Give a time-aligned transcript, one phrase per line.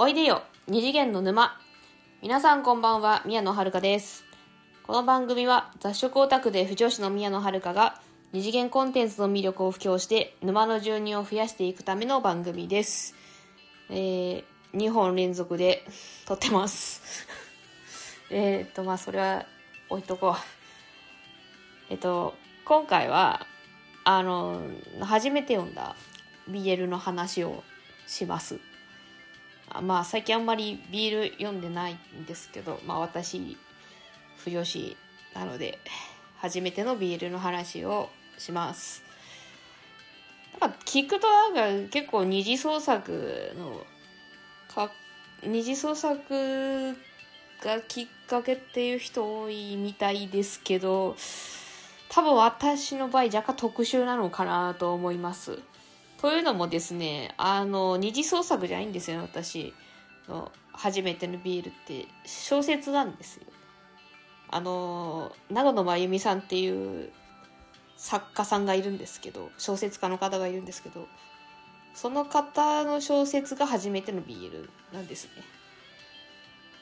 [0.00, 1.58] おいでよ二次元の沼。
[2.22, 4.24] 皆さんこんばんは宮野遥です。
[4.86, 8.00] この番組は雑食オタクで不女子の宮野遥が
[8.32, 13.16] 二次元コンテンツの魅力を布教して沼の住人を増やしていくための番組です。
[13.90, 15.84] えー、2本連続で
[16.26, 17.02] 撮ってます。
[18.30, 19.46] えっとまあそれは
[19.88, 20.36] 置いとこ
[21.90, 21.92] う。
[21.92, 22.34] えっと
[22.64, 23.48] 今回は
[24.04, 24.62] あの
[25.00, 25.96] 初めて読んだ
[26.48, 27.64] BL の話を
[28.06, 28.60] します。
[29.82, 33.56] まあ最近あんまり BL 読んでないんですけどまあ私
[34.38, 34.96] 不女子
[35.34, 35.78] なので
[36.38, 39.02] 初めての BL の話をします。
[40.60, 43.84] なんか聞くとなんか結構二次創作の
[44.74, 44.90] か
[45.44, 46.96] 二次創作
[47.62, 51.16] がきっかけっていう人多いみたいですけど
[52.08, 55.60] 多分私の場合若干特殊なのかなと思います。
[56.20, 59.72] というのもですね、あの、二次創作じゃないんですよ、私
[60.28, 63.46] の初めてのビールって小説なんですよ。
[64.50, 67.12] あの、長野真由美さんっていう
[67.96, 71.06] 作家さんがいるんですけど、小説家の方がいるんですけど、
[71.94, 75.30] その方の小説が初めてのビールなんですね。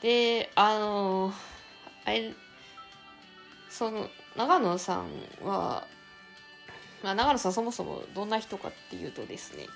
[0.03, 1.33] で、あの、
[2.05, 2.35] あれ、
[3.69, 5.09] その、長野さん
[5.43, 5.87] は、
[7.07, 9.67] まあ、長野さんそもそもどんな人かっていうとですね、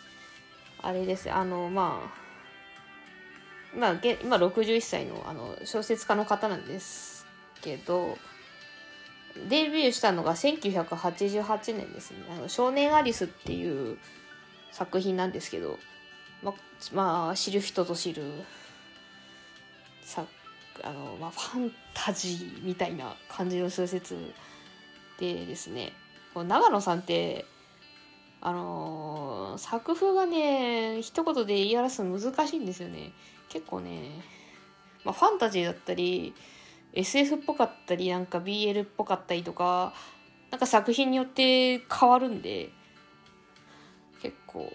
[0.82, 2.10] あれです、あの、ま
[3.72, 7.24] あ、まあ、今61歳のあの小説家の方なんです
[7.62, 8.18] けど、
[9.48, 12.16] デビューしたのが1988年ですね。
[12.28, 13.96] あの少年アリスっていう
[14.72, 15.78] 作品なんですけど、
[16.42, 16.52] ま、
[16.92, 18.24] まあ、知る人ぞ知る、
[20.02, 20.24] さ
[20.82, 24.16] あの、まあ、ファンタジーみたいな感じの小説
[25.20, 25.92] でですね、
[26.34, 27.44] 長野さんって
[28.40, 33.12] あのー、作風がね一言で言い表すの難しいんですよね。
[33.48, 34.10] 結構ね、
[35.04, 36.34] まあ、ファンタジーだったり
[36.92, 39.92] SF っぽかったりなんか BL っぽかったりとか
[40.50, 42.70] なんか作品によって変わるんで
[44.22, 44.72] 結構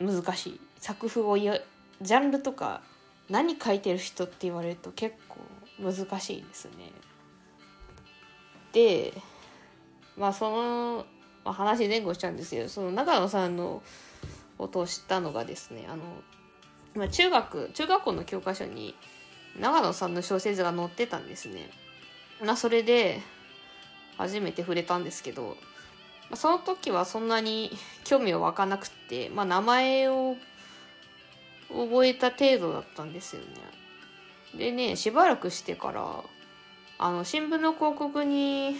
[0.00, 0.60] 難しい。
[0.78, 1.58] 作風をや
[2.02, 2.82] ジャンルとか
[3.28, 5.38] 何書いてる人って言われると結構
[5.80, 6.92] 難しいですね。
[8.72, 9.14] で
[10.16, 11.06] まあその、
[11.44, 13.82] まあ、話前後しちゃうんですけどその長野さんの
[14.58, 16.02] ことを知ったのがですねあの、
[16.94, 18.94] まあ、中学中学校の教科書に
[19.60, 21.70] 長野さんの小説が載ってたんですね。
[22.44, 23.20] まあ、それで
[24.18, 25.56] 初めて触れたんですけど、
[26.28, 27.70] まあ、その時はそんなに
[28.04, 30.36] 興味は湧かなくて、まあ、名前を
[31.70, 33.48] 覚えた程度だったんですよね。
[34.56, 36.24] でねしばらくしてから
[36.98, 38.76] あの新聞の広告に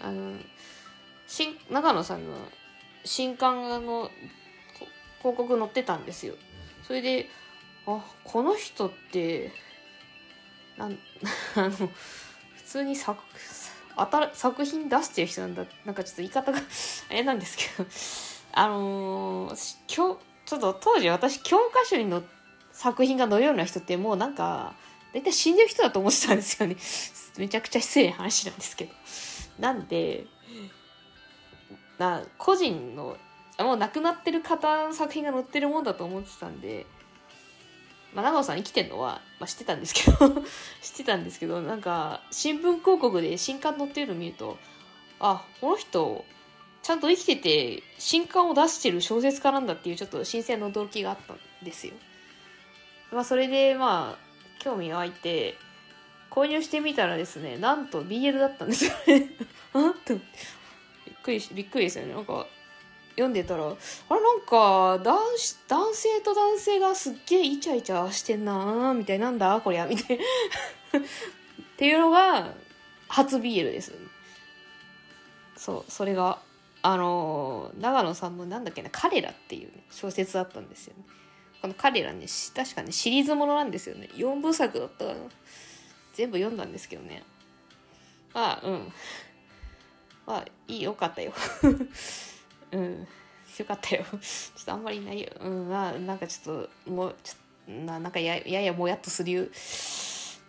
[0.00, 0.36] あの
[1.26, 2.36] 新長野さんの
[3.04, 4.10] 新刊の
[5.18, 6.34] 広告載ってたんですよ。
[6.86, 7.28] それで、
[7.86, 9.52] あ、この人って、
[10.76, 10.98] なん、
[11.56, 11.90] あの、普
[12.66, 13.22] 通に作、
[13.96, 15.64] あた作品出してる人なんだ。
[15.84, 16.58] なんかちょっと言い方が
[17.10, 17.88] あれなんですけど、
[18.52, 22.22] あのー、今日、ちょっと当時私教科書にの
[22.72, 24.74] 作品が載るような人ってもうなんか、
[25.14, 26.76] 大体死んでる人だと思ってたんですよね。
[27.38, 28.94] めちゃくちゃ失礼な話なんですけど。
[29.58, 30.26] なんで、
[31.98, 33.16] な個人の
[33.58, 36.86] もう亡くなってる方の作品が載ってるもんだと思ってたんで、
[38.14, 40.28] まあ、長尾さん生きてんのは、まあ、知ってたんですけど
[40.82, 44.58] 知ってたんですけどなんか新聞広告で新刊載ってるの見ると
[45.20, 46.24] あこの人
[46.82, 51.94] ちゃんと生きてて新刊を出してる小説家なんだっていうちょっと新鮮な驚きがあったんですよ。
[53.10, 54.24] まあそれでまあ
[54.58, 55.56] 興味が湧いて
[56.34, 58.90] 購入してみたらですねなんと BL だったんですよ。
[59.06, 59.30] ね。
[59.72, 60.18] あっと
[61.24, 62.14] くりびっくりですよね。
[62.14, 62.46] なんか
[63.10, 65.16] 読んでたらあれなんか男
[65.68, 70.20] 男性と男性がすっげえイチャイチャしてんなーみたいなんだこりゃみたいっ
[71.76, 72.52] ていうのが
[73.08, 73.92] 初 BL です。
[75.56, 76.40] そうそれが
[76.82, 81.04] あの長野さんのなんだっけな「彼ら」っていう、ね、小説だったんですよね。
[81.62, 84.10] この彼らね確かねシリーズものなんですよね。
[84.14, 85.18] 4部作だったかな。
[86.14, 87.22] 全部読んだんですけどね。
[88.32, 88.92] まあうん。
[90.26, 91.32] まあいいよかったよ。
[92.72, 93.06] うん。
[93.58, 94.04] よかったよ。
[94.04, 94.18] ちょ
[94.62, 95.28] っとあんまりないよ。
[95.40, 95.68] うん。
[95.68, 99.52] まあなんかちょっともうちょななんかやややもやっとする。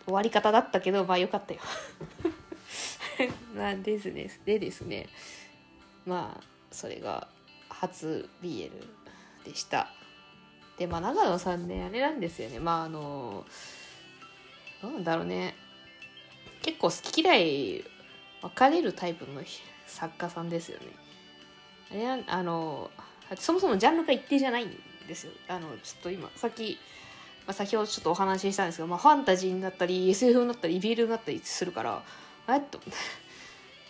[0.06, 1.60] 終わり方だったけどまあよかったよ。
[3.56, 4.30] なんですね。
[4.46, 5.08] でですね。
[6.06, 7.28] まあそれが
[7.70, 8.72] 初 BL
[9.44, 9.92] でした。
[10.78, 12.60] でまあ長野さんねあれなんですよね。
[12.60, 13.46] まああの
[14.84, 15.56] なんだろうね
[16.62, 17.84] 結構好き嫌い
[18.42, 19.42] 分かれるタイプの
[19.88, 20.86] 作家さんですよね。
[21.92, 22.90] あれあの
[23.38, 24.72] そもそもジャンルが一定じゃないん
[25.08, 25.32] ですよ。
[25.48, 26.78] あのちょっと今さっき
[27.46, 32.02] まあ、先ほどちょっとお話ししたんですけど、まあ、ファンタジーになったり SF になったり BL になったりするから
[32.50, 32.80] えっと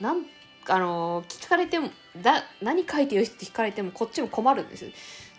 [0.01, 0.25] なん
[0.67, 1.89] あの聞かれても
[2.21, 4.91] だ何書いてよって聞かれてもこっちも困るんですよ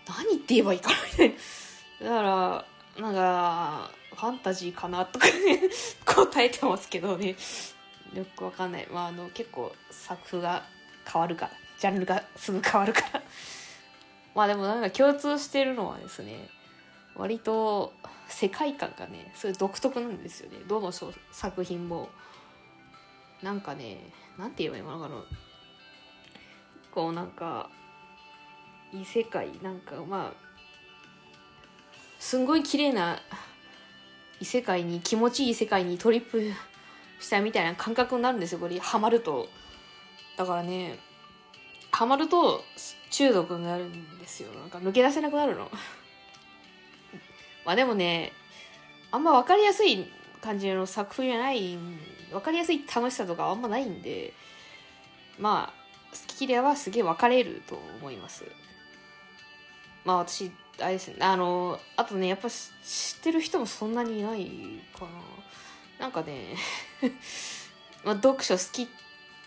[0.07, 1.35] 何って言えばいいかみたい
[2.01, 2.21] なだか
[2.97, 5.61] らなんかファンタジーかなとかね
[6.03, 7.35] 答えてますけどね。
[8.13, 8.87] よくわかんない。
[8.87, 10.65] まああの結構作風が
[11.05, 13.21] 変わるからジャンルがすぐ変わるから。
[14.33, 16.49] まあでもなんか共通してるのはですね
[17.15, 17.93] 割と
[18.27, 20.59] 世界観がねそれ独特なんですよね。
[20.67, 22.09] どの作品も。
[23.43, 25.23] なんかねなんて言えばいいのかな。
[26.89, 27.69] こうなんか
[28.91, 30.47] 異世界なんかまあ
[32.19, 33.19] すんごい綺麗な
[34.39, 36.51] 異世界に気持ちいい世界にトリップ
[37.19, 38.77] したみたいな感覚になるんですよこれ。
[38.79, 39.49] ハマると。
[40.37, 40.99] だからね
[41.91, 42.63] ハマると
[43.09, 44.51] 中毒になるんですよ。
[44.53, 45.71] なんか抜け出せなくなるの。
[47.65, 48.33] まあでもね
[49.11, 50.05] あんま分かりやすい
[50.41, 51.77] 感じの作風じゃない
[52.31, 54.33] 分かりやすい楽しさとかあんまないんで
[55.39, 58.45] まあ好き嫌いはすげえ分かれると思います。
[60.05, 64.47] まあ私あれですねあのあとねやっぱ知ってる人もそんなにいない
[64.97, 65.11] かな。
[65.99, 66.55] なんかね
[68.05, 68.87] まあ読書好きっ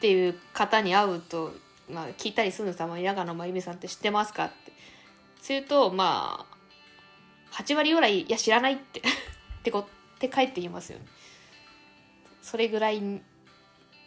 [0.01, 1.55] ていう方に会うと、
[1.89, 4.47] まあ、聞いたりするのたまに長野真由美さんって知ってますか？
[4.47, 4.73] って。
[5.41, 9.03] するとまあ8割ぐらいいや知らないって っ
[9.63, 9.87] てこ
[10.17, 11.07] って帰ってきますよね。
[12.43, 13.01] それぐらい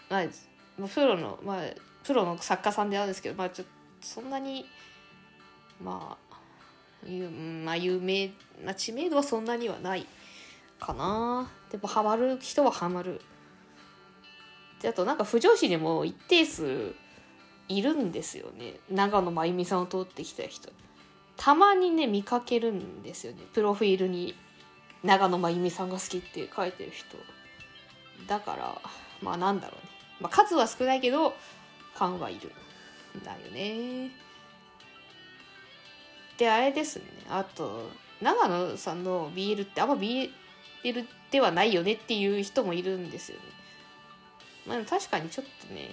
[0.10, 1.66] まあプロのまあ
[2.04, 3.68] プロの作家さんであるんですけどまあちょっ
[4.02, 4.68] とそんなに
[5.82, 6.33] まあ,、
[7.66, 8.32] まあ、有名
[8.64, 10.06] な知名度はそんなにはない
[10.80, 11.50] かな。
[11.72, 13.22] でもハマる人はハマる。
[14.82, 16.94] であとなんか不女子にも一定数
[17.70, 18.76] いるんですよね。
[18.90, 20.72] 長野真由美さんを通ってきた人。
[21.36, 23.40] たまにね見かけるんですよね。
[23.54, 24.36] プロフィールに
[25.04, 27.18] 長野真由美さんが好きって書いてる人。
[28.28, 28.82] だから
[29.22, 29.90] まあなんだろうね、
[30.22, 32.52] まあ、数は少ないけどファンはいる
[33.20, 34.12] んだよね。
[36.38, 37.06] であれですね。
[37.30, 37.90] あと
[38.22, 40.30] 長野さんの BL ってあんま BL
[41.32, 43.44] ではないよねっていう人もいるんですよね。
[44.66, 45.90] まあ確かにちょっとね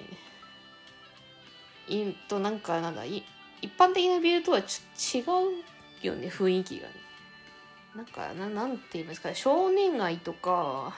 [1.89, 3.25] いとなんかなんだ一
[3.77, 6.95] 般的な BL とはちょっと違うよね雰囲気がね。
[7.95, 10.95] なんかななんて言いますか少年愛とか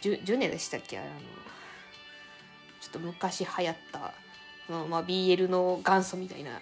[0.00, 0.98] ジュジュネでしたっけ？
[0.98, 1.08] あの
[2.80, 4.14] ちょっと昔流行った
[4.72, 6.60] の、まあ、BL の元祖みたいな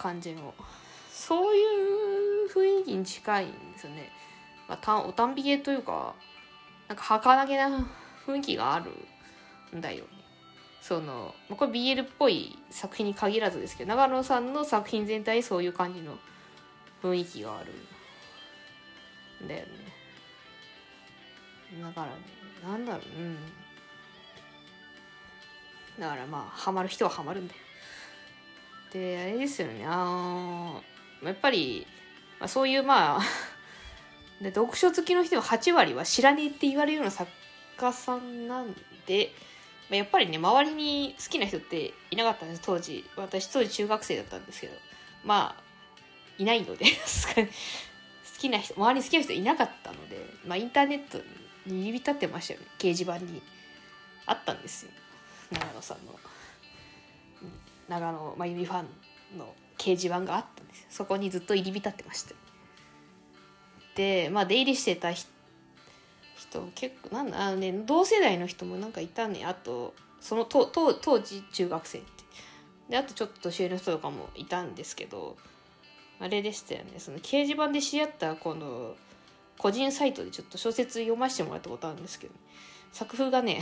[0.00, 0.54] 感じの。
[1.12, 1.62] そうい
[2.46, 4.10] う雰囲気に近いんですよね、
[4.66, 6.14] まあ、たおたんびげというか
[6.88, 7.86] なんか儚げな
[8.26, 8.90] 雰囲気がある
[9.76, 10.10] んだよね。
[10.80, 16.16] そのまあこれ BL っぽい作品に限らずですけど長野さんの作品全体そういう感じの
[17.02, 17.70] 雰囲気がある
[19.44, 19.68] んだよね。
[21.82, 22.12] だからね
[22.64, 23.36] なんだろううん。
[26.00, 27.60] だからまあハマる人はハマるんだよ。
[28.92, 29.84] であれですよね。
[29.86, 30.82] あの
[31.22, 31.86] やっぱり、
[32.38, 33.20] まあ、そういうまあ
[34.42, 37.30] で読書好きの人の8割は知らねえって言われるような作
[37.76, 38.74] 家さんなん
[39.06, 39.32] で、
[39.88, 42.62] まあ、やっぱりね周りに好きな人っていなかったんです。
[42.64, 43.04] 当時。
[43.16, 44.76] 私当時中学生だったんですけど。
[45.24, 45.62] まあ
[46.38, 46.86] いないので
[47.36, 47.44] 好
[48.38, 51.18] きな人周りに好きな人いなかったので、まあ、インターネット
[51.66, 52.66] に入り浸ってましたよね。
[52.78, 53.42] 掲示板に。
[54.24, 54.92] あったんですよ。
[55.50, 56.18] 長野さんの。
[57.90, 58.82] 長野真由美ファ
[59.34, 62.34] ンの掲示板があったんですそこにずっと入り浸ってました
[63.96, 65.12] でまあ出入りしてた
[66.40, 69.44] 人結構なんあのね同世代の人もなんかいたね。
[69.44, 70.66] あとその当
[71.20, 72.08] 時中学生って。
[72.88, 75.36] であとちょっと年上の人とかもいたんですけど
[76.18, 76.94] あれでしたよね。
[76.98, 78.96] その掲示板で知り合ったこの
[79.58, 82.40] 個人サイトでちょっと小説読ませてもらったことあるんですけどね
[82.92, 83.60] 作風がね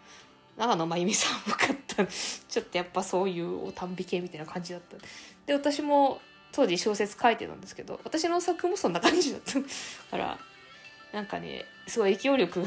[0.56, 4.96] 長野真由美さんっぽかったちょっとやっぱそういうおたんび系みたいな感じだった。
[5.46, 6.20] で私も
[6.52, 9.54] 当時小説書いてたんですけど私の作もそんな感じだった。
[10.10, 10.38] から
[11.12, 12.64] なんかねすごい影響力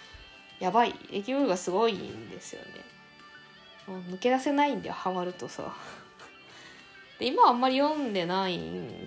[0.60, 0.92] やばい。
[0.92, 2.68] 影響力がすごいんですよね。
[3.86, 5.74] もう抜け出せないんだよハマるとさ。
[7.18, 8.60] で今はあんまり読んでない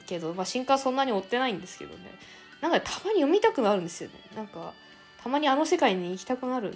[0.06, 2.12] けど、まあ、新刊そんなに追ってないんですけどね。
[2.62, 4.16] なんかたまに読みたくなるんですよね。
[4.36, 4.74] なんか
[5.22, 6.74] たまにあの世界に行きたくなる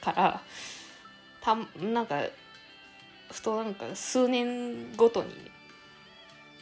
[0.00, 0.42] から。
[1.42, 2.22] たなんか
[3.30, 5.30] ふとなんか数年ごとに、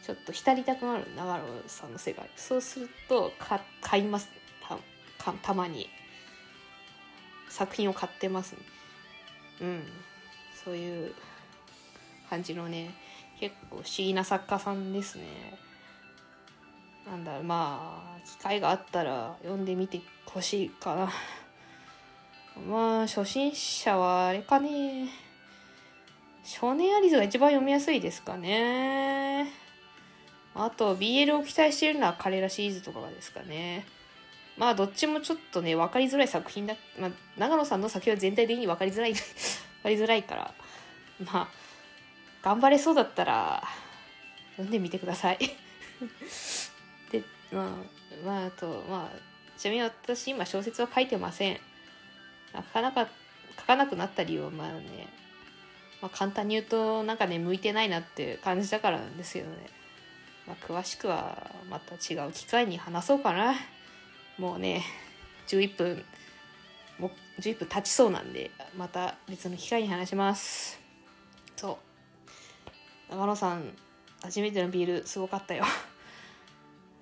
[0.04, 4.28] ちょっと浸りたくなる長野さんの世界そうするとか買います
[5.18, 5.88] たたまに
[7.48, 8.58] 作品を買ってますね
[9.60, 9.82] うん
[10.64, 11.12] そういう
[12.30, 12.94] 感じのね
[13.38, 15.24] 結構不思議な作家さんですね
[17.06, 21.10] なんだろうまあ機会があったら読んでみてほしいかな
[22.56, 25.08] まあ初心者はあれかね。
[26.44, 29.52] 少年アリスが一番読みやすいですかね。
[30.54, 33.86] あと BL を期待しているのは彼らシリーズとかがですかね。
[34.56, 39.20] まあどっちもちょっとね分かりづらい作品だ、まあ、長野さんの作品は全体的に分かりづらい 分
[39.82, 40.54] かりづらいから。
[41.32, 41.48] まあ
[42.42, 43.62] 頑張れそうだったら
[44.52, 45.38] 読んでみてください。
[47.10, 49.18] でまあまああとまあ
[49.58, 51.60] ちなみに私今小説は書いてません。
[52.54, 53.08] 書かなか
[53.58, 55.08] 書かなくなった理由はまあね、
[56.02, 59.56] まあ、簡単に言うとなんかね向いてないなって感じだからなんですけどね、
[60.46, 63.54] まあ、詳しくはまた違う機会に話そうかな。
[64.38, 64.82] もうね
[65.48, 66.04] 11分
[66.98, 70.80] もう11分経ちそうなんでまた別の機会に話します。
[71.56, 71.78] そ
[73.08, 73.10] う。
[73.10, 73.76] 長野さん
[74.22, 75.64] 初めてのビールすごかったよ。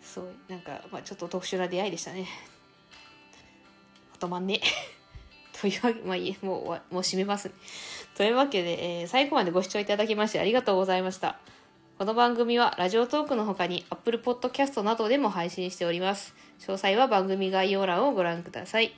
[0.00, 2.26] すごいなんか、まあ、ちょっと特殊な出会いでしたね。
[4.18, 4.60] 止まんね
[5.60, 7.54] というわけまあいいもうもう閉めます、ね、
[8.16, 11.38] というわけで、えー、最後までご視聴いただきましてありがとうございました。
[11.98, 16.32] この番組はラジオトークの他に Apple Podcast などでも配信しております。
[16.60, 18.92] 詳細は番組概要欄をご覧ください。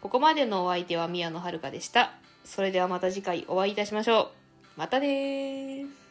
[0.00, 2.14] ここまでのお相手は宮野遥でした。
[2.46, 4.32] それではまた次回お会いいたしましょ
[4.76, 4.80] う。
[4.80, 6.05] またねー。